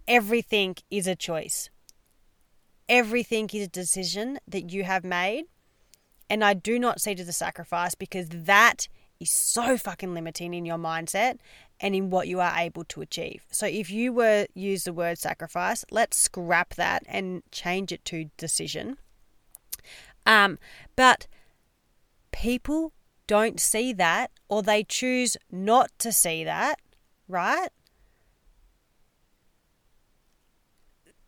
everything 0.08 0.76
is 0.92 1.08
a 1.08 1.16
choice. 1.16 1.70
Everything 2.88 3.50
is 3.54 3.66
a 3.66 3.70
decision 3.70 4.40
that 4.48 4.72
you 4.72 4.84
have 4.84 5.04
made. 5.04 5.46
And 6.30 6.44
I 6.44 6.54
do 6.54 6.78
not 6.78 7.00
see 7.00 7.14
as 7.14 7.28
a 7.28 7.34
sacrifice 7.34 7.96
because 7.96 8.28
that 8.30 8.88
is 9.20 9.32
so 9.32 9.78
fucking 9.78 10.14
limiting 10.14 10.54
in 10.54 10.66
your 10.66 10.78
mindset 10.78 11.38
and 11.80 11.96
in 11.96 12.10
what 12.10 12.28
you 12.28 12.40
are 12.40 12.54
able 12.58 12.84
to 12.86 13.02
achieve. 13.02 13.46
So 13.52 13.66
if 13.66 13.90
you 13.90 14.14
were 14.14 14.48
use 14.54 14.84
the 14.84 14.94
word 14.94 15.18
sacrifice, 15.18 15.86
let's 15.92 16.18
scrap 16.18 16.76
that 16.76 17.04
and 17.08 17.44
change 17.52 17.92
it 17.92 18.04
to 18.06 18.30
decision. 18.38 18.98
Um, 20.26 20.58
but 20.96 21.28
people 22.32 22.94
don't 23.28 23.60
see 23.60 23.94
that 23.94 24.32
or 24.50 24.62
they 24.62 24.84
choose 24.84 25.38
not 25.52 25.92
to 26.00 26.12
see 26.12 26.44
that, 26.44 26.80
right? 27.28 27.70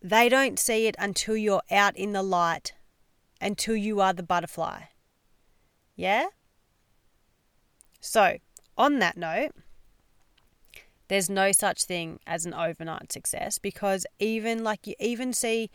They 0.01 0.29
don't 0.29 0.59
see 0.59 0.87
it 0.87 0.95
until 0.99 1.35
you're 1.35 1.63
out 1.71 1.97
in 1.97 2.13
the 2.13 2.23
light, 2.23 2.73
until 3.41 3.75
you 3.75 3.99
are 3.99 4.13
the 4.13 4.23
butterfly. 4.23 4.83
Yeah? 5.95 6.27
So, 8.07 8.37
on 8.77 8.99
that 8.99 9.17
note, 9.17 9.51
there's 11.09 11.29
no 11.29 11.51
such 11.51 11.83
thing 11.83 12.19
as 12.25 12.45
an 12.45 12.53
overnight 12.53 13.11
success 13.11 13.57
because 13.57 14.05
even 14.17 14.63
like 14.63 14.87
you 14.87 14.95
even 14.99 15.33
see 15.33 15.69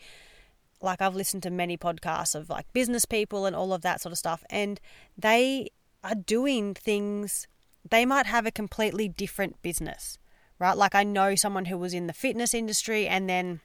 like 0.81 0.99
I've 0.99 1.15
listened 1.15 1.43
to 1.43 1.51
many 1.51 1.77
podcasts 1.77 2.33
of 2.33 2.49
like 2.49 2.65
business 2.73 3.05
people 3.05 3.45
and 3.45 3.55
all 3.55 3.71
of 3.71 3.83
that 3.83 4.01
sort 4.01 4.11
of 4.11 4.17
stuff, 4.17 4.43
and 4.49 4.81
they 5.15 5.69
are 6.03 6.15
doing 6.15 6.73
things, 6.73 7.47
they 7.87 8.05
might 8.05 8.25
have 8.25 8.47
a 8.47 8.51
completely 8.51 9.07
different 9.07 9.61
business, 9.61 10.17
right? 10.57 10.75
Like 10.75 10.95
I 10.95 11.03
know 11.03 11.35
someone 11.35 11.65
who 11.65 11.77
was 11.77 11.93
in 11.93 12.07
the 12.07 12.13
fitness 12.13 12.55
industry 12.55 13.07
and 13.07 13.29
then 13.29 13.61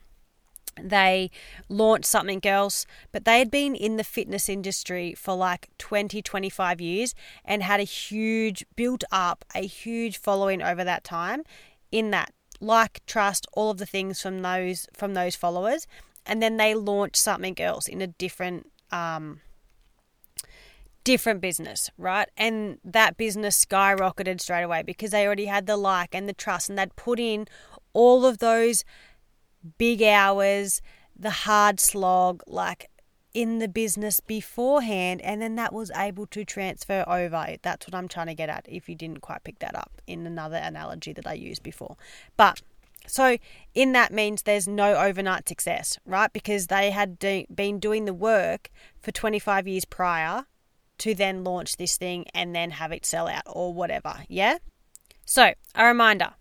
they 0.81 1.31
launched 1.67 2.05
something 2.05 2.45
else, 2.45 2.85
but 3.11 3.25
they 3.25 3.39
had 3.39 3.51
been 3.51 3.75
in 3.75 3.97
the 3.97 4.03
fitness 4.03 4.49
industry 4.49 5.13
for 5.13 5.35
like 5.35 5.69
20, 5.77 6.21
25 6.21 6.81
years 6.81 7.15
and 7.45 7.63
had 7.63 7.79
a 7.79 7.83
huge, 7.83 8.65
built 8.75 9.03
up 9.11 9.45
a 9.55 9.65
huge 9.65 10.17
following 10.17 10.61
over 10.61 10.83
that 10.83 11.03
time 11.03 11.43
in 11.91 12.11
that 12.11 12.31
like 12.61 13.05
trust 13.05 13.47
all 13.53 13.71
of 13.71 13.77
the 13.77 13.85
things 13.85 14.21
from 14.21 14.41
those 14.41 14.85
from 14.93 15.13
those 15.13 15.33
followers 15.33 15.87
and 16.25 16.41
then 16.41 16.57
they 16.57 16.75
launched 16.75 17.15
something 17.15 17.59
else 17.59 17.87
in 17.87 18.01
a 18.01 18.07
different 18.07 18.69
um, 18.91 19.39
different 21.03 21.41
business, 21.41 21.89
right? 21.97 22.29
And 22.37 22.77
that 22.83 23.17
business 23.17 23.65
skyrocketed 23.65 24.39
straight 24.41 24.63
away 24.63 24.83
because 24.83 25.11
they 25.11 25.25
already 25.25 25.45
had 25.45 25.65
the 25.65 25.77
like 25.77 26.13
and 26.13 26.29
the 26.29 26.33
trust 26.33 26.69
and 26.69 26.77
they'd 26.77 26.95
put 26.95 27.19
in 27.19 27.47
all 27.93 28.25
of 28.25 28.37
those 28.37 28.83
big 29.77 30.01
hours, 30.01 30.81
the 31.17 31.29
hard 31.29 31.79
slog, 31.79 32.41
like 32.47 32.89
in 33.33 33.59
the 33.59 33.67
business 33.67 34.19
beforehand, 34.19 35.21
and 35.21 35.41
then 35.41 35.55
that 35.55 35.73
was 35.73 35.91
able 35.95 36.25
to 36.27 36.43
transfer 36.43 37.03
over. 37.07 37.55
That's 37.61 37.87
what 37.87 37.95
I'm 37.95 38.07
trying 38.07 38.27
to 38.27 38.33
get 38.33 38.49
at 38.49 38.65
if 38.67 38.89
you 38.89 38.95
didn't 38.95 39.21
quite 39.21 39.43
pick 39.43 39.59
that 39.59 39.75
up 39.75 40.01
in 40.07 40.25
another 40.25 40.57
analogy 40.57 41.13
that 41.13 41.27
I 41.27 41.33
used 41.33 41.61
before. 41.61 41.95
But 42.37 42.61
so, 43.07 43.37
in 43.73 43.93
that 43.93 44.11
means 44.11 44.43
there's 44.43 44.67
no 44.67 44.95
overnight 44.95 45.47
success, 45.47 45.97
right? 46.05 46.31
Because 46.31 46.67
they 46.67 46.91
had 46.91 47.17
do, 47.17 47.45
been 47.53 47.79
doing 47.79 48.05
the 48.05 48.13
work 48.13 48.69
for 48.99 49.11
25 49.11 49.67
years 49.67 49.85
prior 49.85 50.45
to 50.99 51.15
then 51.15 51.43
launch 51.43 51.77
this 51.77 51.97
thing 51.97 52.25
and 52.33 52.53
then 52.53 52.71
have 52.71 52.91
it 52.91 53.05
sell 53.05 53.27
out 53.27 53.43
or 53.47 53.73
whatever, 53.73 54.23
yeah? 54.27 54.57
So, 55.25 55.53
a 55.75 55.85
reminder 55.85 56.33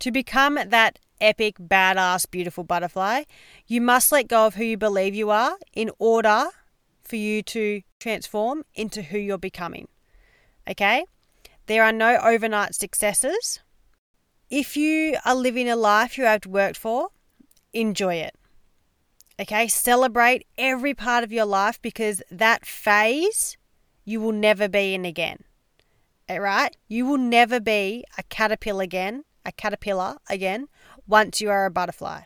To 0.00 0.10
become 0.10 0.58
that 0.66 0.98
epic, 1.24 1.56
badass, 1.58 2.30
beautiful 2.30 2.64
butterfly, 2.64 3.24
you 3.66 3.80
must 3.80 4.12
let 4.12 4.28
go 4.28 4.46
of 4.46 4.54
who 4.54 4.64
you 4.64 4.76
believe 4.76 5.14
you 5.14 5.30
are 5.30 5.56
in 5.72 5.90
order 5.98 6.48
for 7.02 7.16
you 7.16 7.42
to 7.42 7.82
transform 7.98 8.64
into 8.74 9.02
who 9.02 9.18
you're 9.18 9.38
becoming. 9.38 9.88
Okay? 10.68 11.04
There 11.66 11.82
are 11.82 11.92
no 11.92 12.18
overnight 12.22 12.74
successes. 12.74 13.60
If 14.50 14.76
you 14.76 15.16
are 15.24 15.34
living 15.34 15.68
a 15.68 15.76
life 15.76 16.18
you 16.18 16.24
have 16.24 16.46
worked 16.46 16.76
for, 16.76 17.08
enjoy 17.72 18.16
it. 18.16 18.34
Okay? 19.40 19.66
Celebrate 19.68 20.46
every 20.58 20.92
part 20.92 21.24
of 21.24 21.32
your 21.32 21.46
life 21.46 21.80
because 21.80 22.22
that 22.30 22.66
phase 22.66 23.56
you 24.04 24.20
will 24.20 24.32
never 24.32 24.68
be 24.68 24.94
in 24.94 25.06
again. 25.06 25.38
All 26.28 26.40
right? 26.40 26.76
You 26.88 27.06
will 27.06 27.18
never 27.18 27.60
be 27.60 28.04
a 28.18 28.22
caterpillar 28.24 28.82
again, 28.82 29.24
a 29.44 29.52
caterpillar 29.52 30.16
again 30.28 30.68
once 31.06 31.40
you 31.40 31.50
are 31.50 31.66
a 31.66 31.70
butterfly. 31.70 32.22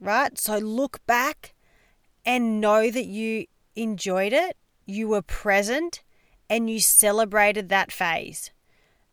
Right? 0.00 0.38
So 0.38 0.58
look 0.58 1.04
back 1.06 1.54
and 2.24 2.60
know 2.60 2.90
that 2.90 3.06
you 3.06 3.46
enjoyed 3.74 4.32
it, 4.32 4.56
you 4.84 5.08
were 5.08 5.22
present, 5.22 6.02
and 6.50 6.68
you 6.68 6.80
celebrated 6.80 7.68
that 7.68 7.92
phase. 7.92 8.50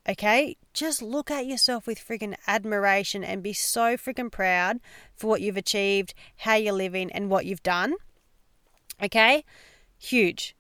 Okay? 0.08 0.58
Just 0.74 1.02
look 1.02 1.32
at 1.32 1.46
yourself 1.46 1.88
with 1.88 2.06
freaking 2.06 2.36
admiration 2.48 3.24
and 3.24 3.44
be 3.44 3.54
so 3.54 3.96
freaking 3.96 4.32
proud 4.32 4.80
for 5.16 5.28
what 5.28 5.42
you've 5.42 5.58
achieved, 5.58 6.14
how 6.38 6.56
you're 6.56 6.74
living, 6.74 7.12
and 7.12 7.30
what 7.30 7.46
you've 7.46 7.64
done. 7.64 7.94
Okay? 9.02 9.46
Huge. 9.98 10.56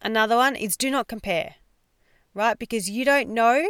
Another 0.00 0.36
one 0.36 0.56
is 0.56 0.76
do 0.76 0.90
not 0.90 1.06
compare, 1.06 1.54
right? 2.34 2.58
Because 2.58 2.90
you 2.90 3.04
don't 3.04 3.28
know 3.28 3.68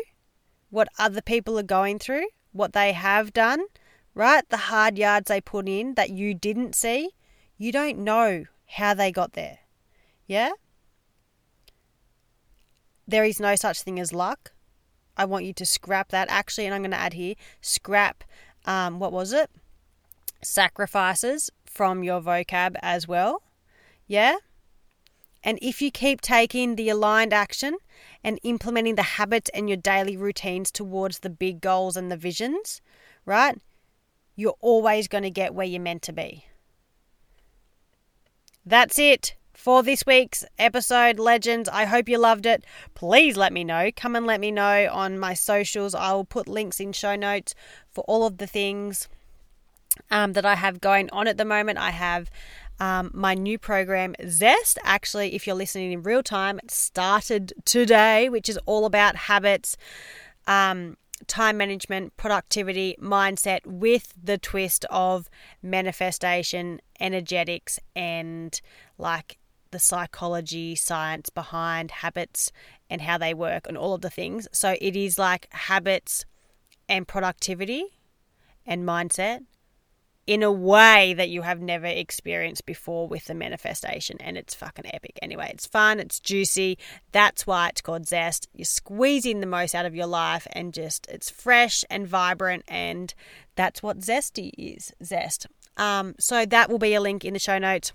what 0.70 0.88
other 0.98 1.20
people 1.20 1.58
are 1.58 1.62
going 1.62 1.98
through, 1.98 2.26
what 2.52 2.72
they 2.72 2.92
have 2.92 3.32
done, 3.32 3.64
right? 4.14 4.48
The 4.48 4.56
hard 4.56 4.98
yards 4.98 5.28
they 5.28 5.40
put 5.40 5.68
in 5.68 5.94
that 5.94 6.10
you 6.10 6.34
didn't 6.34 6.74
see. 6.74 7.10
You 7.58 7.72
don't 7.72 7.98
know 7.98 8.44
how 8.66 8.94
they 8.94 9.12
got 9.12 9.32
there. 9.32 9.58
Yeah? 10.26 10.52
There 13.06 13.24
is 13.24 13.40
no 13.40 13.56
such 13.56 13.82
thing 13.82 13.98
as 13.98 14.12
luck. 14.12 14.52
I 15.16 15.24
want 15.24 15.44
you 15.44 15.52
to 15.54 15.66
scrap 15.66 16.08
that. 16.10 16.28
Actually, 16.30 16.66
and 16.66 16.74
I'm 16.74 16.82
going 16.82 16.92
to 16.92 16.96
add 16.96 17.12
here 17.12 17.34
scrap, 17.60 18.24
um, 18.64 18.98
what 18.98 19.12
was 19.12 19.32
it? 19.32 19.50
Sacrifices 20.42 21.50
from 21.64 22.02
your 22.02 22.20
vocab 22.20 22.76
as 22.82 23.06
well. 23.06 23.42
Yeah? 24.06 24.36
And 25.44 25.58
if 25.60 25.82
you 25.82 25.90
keep 25.90 26.20
taking 26.20 26.76
the 26.76 26.88
aligned 26.88 27.32
action 27.32 27.76
and 28.22 28.38
implementing 28.42 28.94
the 28.94 29.02
habits 29.02 29.50
and 29.52 29.68
your 29.68 29.76
daily 29.76 30.16
routines 30.16 30.70
towards 30.70 31.20
the 31.20 31.30
big 31.30 31.60
goals 31.60 31.96
and 31.96 32.10
the 32.10 32.16
visions, 32.16 32.80
right? 33.26 33.58
You're 34.36 34.56
always 34.60 35.08
going 35.08 35.24
to 35.24 35.30
get 35.30 35.54
where 35.54 35.66
you're 35.66 35.80
meant 35.80 36.02
to 36.02 36.12
be. 36.12 36.46
That's 38.64 38.98
it 38.98 39.34
for 39.52 39.82
this 39.82 40.06
week's 40.06 40.44
episode, 40.58 41.18
Legends. 41.18 41.68
I 41.68 41.84
hope 41.84 42.08
you 42.08 42.18
loved 42.18 42.46
it. 42.46 42.64
Please 42.94 43.36
let 43.36 43.52
me 43.52 43.64
know. 43.64 43.90
Come 43.94 44.16
and 44.16 44.26
let 44.26 44.40
me 44.40 44.50
know 44.50 44.88
on 44.90 45.18
my 45.18 45.34
socials. 45.34 45.94
I 45.94 46.12
will 46.12 46.24
put 46.24 46.48
links 46.48 46.80
in 46.80 46.92
show 46.92 47.16
notes 47.16 47.54
for 47.90 48.04
all 48.08 48.24
of 48.24 48.38
the 48.38 48.46
things 48.46 49.08
um, 50.10 50.32
that 50.32 50.46
I 50.46 50.54
have 50.54 50.80
going 50.80 51.10
on 51.10 51.26
at 51.26 51.36
the 51.36 51.44
moment. 51.44 51.78
I 51.78 51.90
have 51.90 52.30
um, 52.82 53.12
my 53.14 53.34
new 53.34 53.60
program, 53.60 54.16
Zest. 54.28 54.76
Actually, 54.82 55.36
if 55.36 55.46
you're 55.46 55.54
listening 55.54 55.92
in 55.92 56.02
real 56.02 56.20
time, 56.20 56.58
started 56.66 57.52
today, 57.64 58.28
which 58.28 58.48
is 58.48 58.58
all 58.66 58.86
about 58.86 59.14
habits. 59.14 59.76
Um, 60.48 60.96
time 61.28 61.56
management, 61.56 62.16
productivity, 62.16 62.96
mindset 63.00 63.64
with 63.64 64.12
the 64.20 64.36
twist 64.36 64.84
of 64.90 65.30
manifestation, 65.62 66.80
energetics, 66.98 67.78
and 67.94 68.60
like 68.98 69.38
the 69.70 69.78
psychology, 69.78 70.74
science 70.74 71.30
behind 71.30 71.92
habits 71.92 72.50
and 72.90 73.00
how 73.02 73.16
they 73.16 73.32
work 73.32 73.68
and 73.68 73.78
all 73.78 73.94
of 73.94 74.00
the 74.00 74.10
things. 74.10 74.48
So 74.50 74.74
it 74.80 74.96
is 74.96 75.20
like 75.20 75.46
habits 75.52 76.24
and 76.88 77.06
productivity 77.06 77.84
and 78.66 78.82
mindset 78.82 79.42
in 80.26 80.42
a 80.42 80.52
way 80.52 81.14
that 81.14 81.30
you 81.30 81.42
have 81.42 81.60
never 81.60 81.86
experienced 81.86 82.64
before 82.64 83.08
with 83.08 83.24
the 83.26 83.34
manifestation. 83.34 84.16
And 84.20 84.36
it's 84.36 84.54
fucking 84.54 84.86
epic. 84.92 85.18
Anyway, 85.20 85.50
it's 85.52 85.66
fun, 85.66 85.98
it's 85.98 86.20
juicy. 86.20 86.78
That's 87.10 87.46
why 87.46 87.68
it's 87.68 87.80
called 87.80 88.06
Zest. 88.06 88.48
You're 88.54 88.64
squeezing 88.64 89.40
the 89.40 89.46
most 89.46 89.74
out 89.74 89.86
of 89.86 89.94
your 89.94 90.06
life 90.06 90.46
and 90.52 90.72
just 90.72 91.06
it's 91.08 91.30
fresh 91.30 91.84
and 91.90 92.06
vibrant. 92.06 92.64
And 92.68 93.12
that's 93.56 93.82
what 93.82 93.98
Zesty 93.98 94.52
is 94.56 94.92
Zest. 95.02 95.46
Um, 95.76 96.14
so 96.18 96.46
that 96.46 96.70
will 96.70 96.78
be 96.78 96.94
a 96.94 97.00
link 97.00 97.24
in 97.24 97.32
the 97.32 97.38
show 97.38 97.58
notes. 97.58 97.92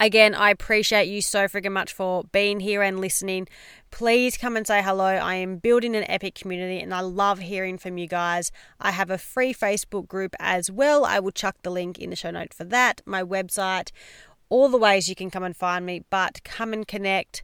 Again, 0.00 0.32
I 0.34 0.50
appreciate 0.50 1.08
you 1.08 1.20
so 1.20 1.48
freaking 1.48 1.72
much 1.72 1.92
for 1.92 2.22
being 2.30 2.60
here 2.60 2.82
and 2.82 3.00
listening. 3.00 3.48
Please 3.90 4.36
come 4.36 4.56
and 4.56 4.64
say 4.64 4.80
hello. 4.80 5.04
I 5.04 5.34
am 5.34 5.56
building 5.56 5.96
an 5.96 6.08
epic 6.08 6.36
community 6.36 6.78
and 6.78 6.94
I 6.94 7.00
love 7.00 7.40
hearing 7.40 7.78
from 7.78 7.98
you 7.98 8.06
guys. 8.06 8.52
I 8.80 8.92
have 8.92 9.10
a 9.10 9.18
free 9.18 9.52
Facebook 9.52 10.06
group 10.06 10.36
as 10.38 10.70
well. 10.70 11.04
I 11.04 11.18
will 11.18 11.32
chuck 11.32 11.56
the 11.62 11.70
link 11.70 11.98
in 11.98 12.10
the 12.10 12.16
show 12.16 12.30
note 12.30 12.54
for 12.54 12.62
that, 12.64 13.02
my 13.06 13.24
website, 13.24 13.90
all 14.48 14.68
the 14.68 14.78
ways 14.78 15.08
you 15.08 15.16
can 15.16 15.30
come 15.30 15.42
and 15.42 15.56
find 15.56 15.84
me, 15.84 16.04
but 16.10 16.44
come 16.44 16.72
and 16.72 16.86
connect. 16.86 17.42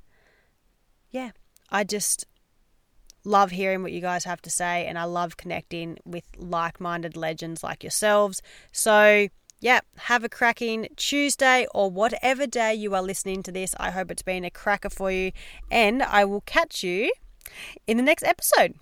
Yeah, 1.10 1.32
I 1.70 1.82
just 1.82 2.24
love 3.24 3.50
hearing 3.50 3.82
what 3.82 3.90
you 3.92 4.00
guys 4.00 4.24
have 4.24 4.42
to 4.42 4.50
say 4.50 4.86
and 4.86 4.96
I 4.98 5.04
love 5.04 5.36
connecting 5.36 5.98
with 6.04 6.24
like 6.36 6.80
minded 6.80 7.16
legends 7.16 7.64
like 7.64 7.82
yourselves. 7.82 8.42
So, 8.70 9.28
yeah, 9.64 9.80
have 9.96 10.22
a 10.22 10.28
cracking 10.28 10.88
Tuesday 10.94 11.66
or 11.74 11.90
whatever 11.90 12.46
day 12.46 12.74
you 12.74 12.94
are 12.94 13.00
listening 13.00 13.42
to 13.44 13.50
this. 13.50 13.74
I 13.80 13.92
hope 13.92 14.10
it's 14.10 14.20
been 14.20 14.44
a 14.44 14.50
cracker 14.50 14.90
for 14.90 15.10
you, 15.10 15.32
and 15.70 16.02
I 16.02 16.26
will 16.26 16.42
catch 16.42 16.84
you 16.84 17.10
in 17.86 17.96
the 17.96 18.02
next 18.02 18.24
episode. 18.24 18.74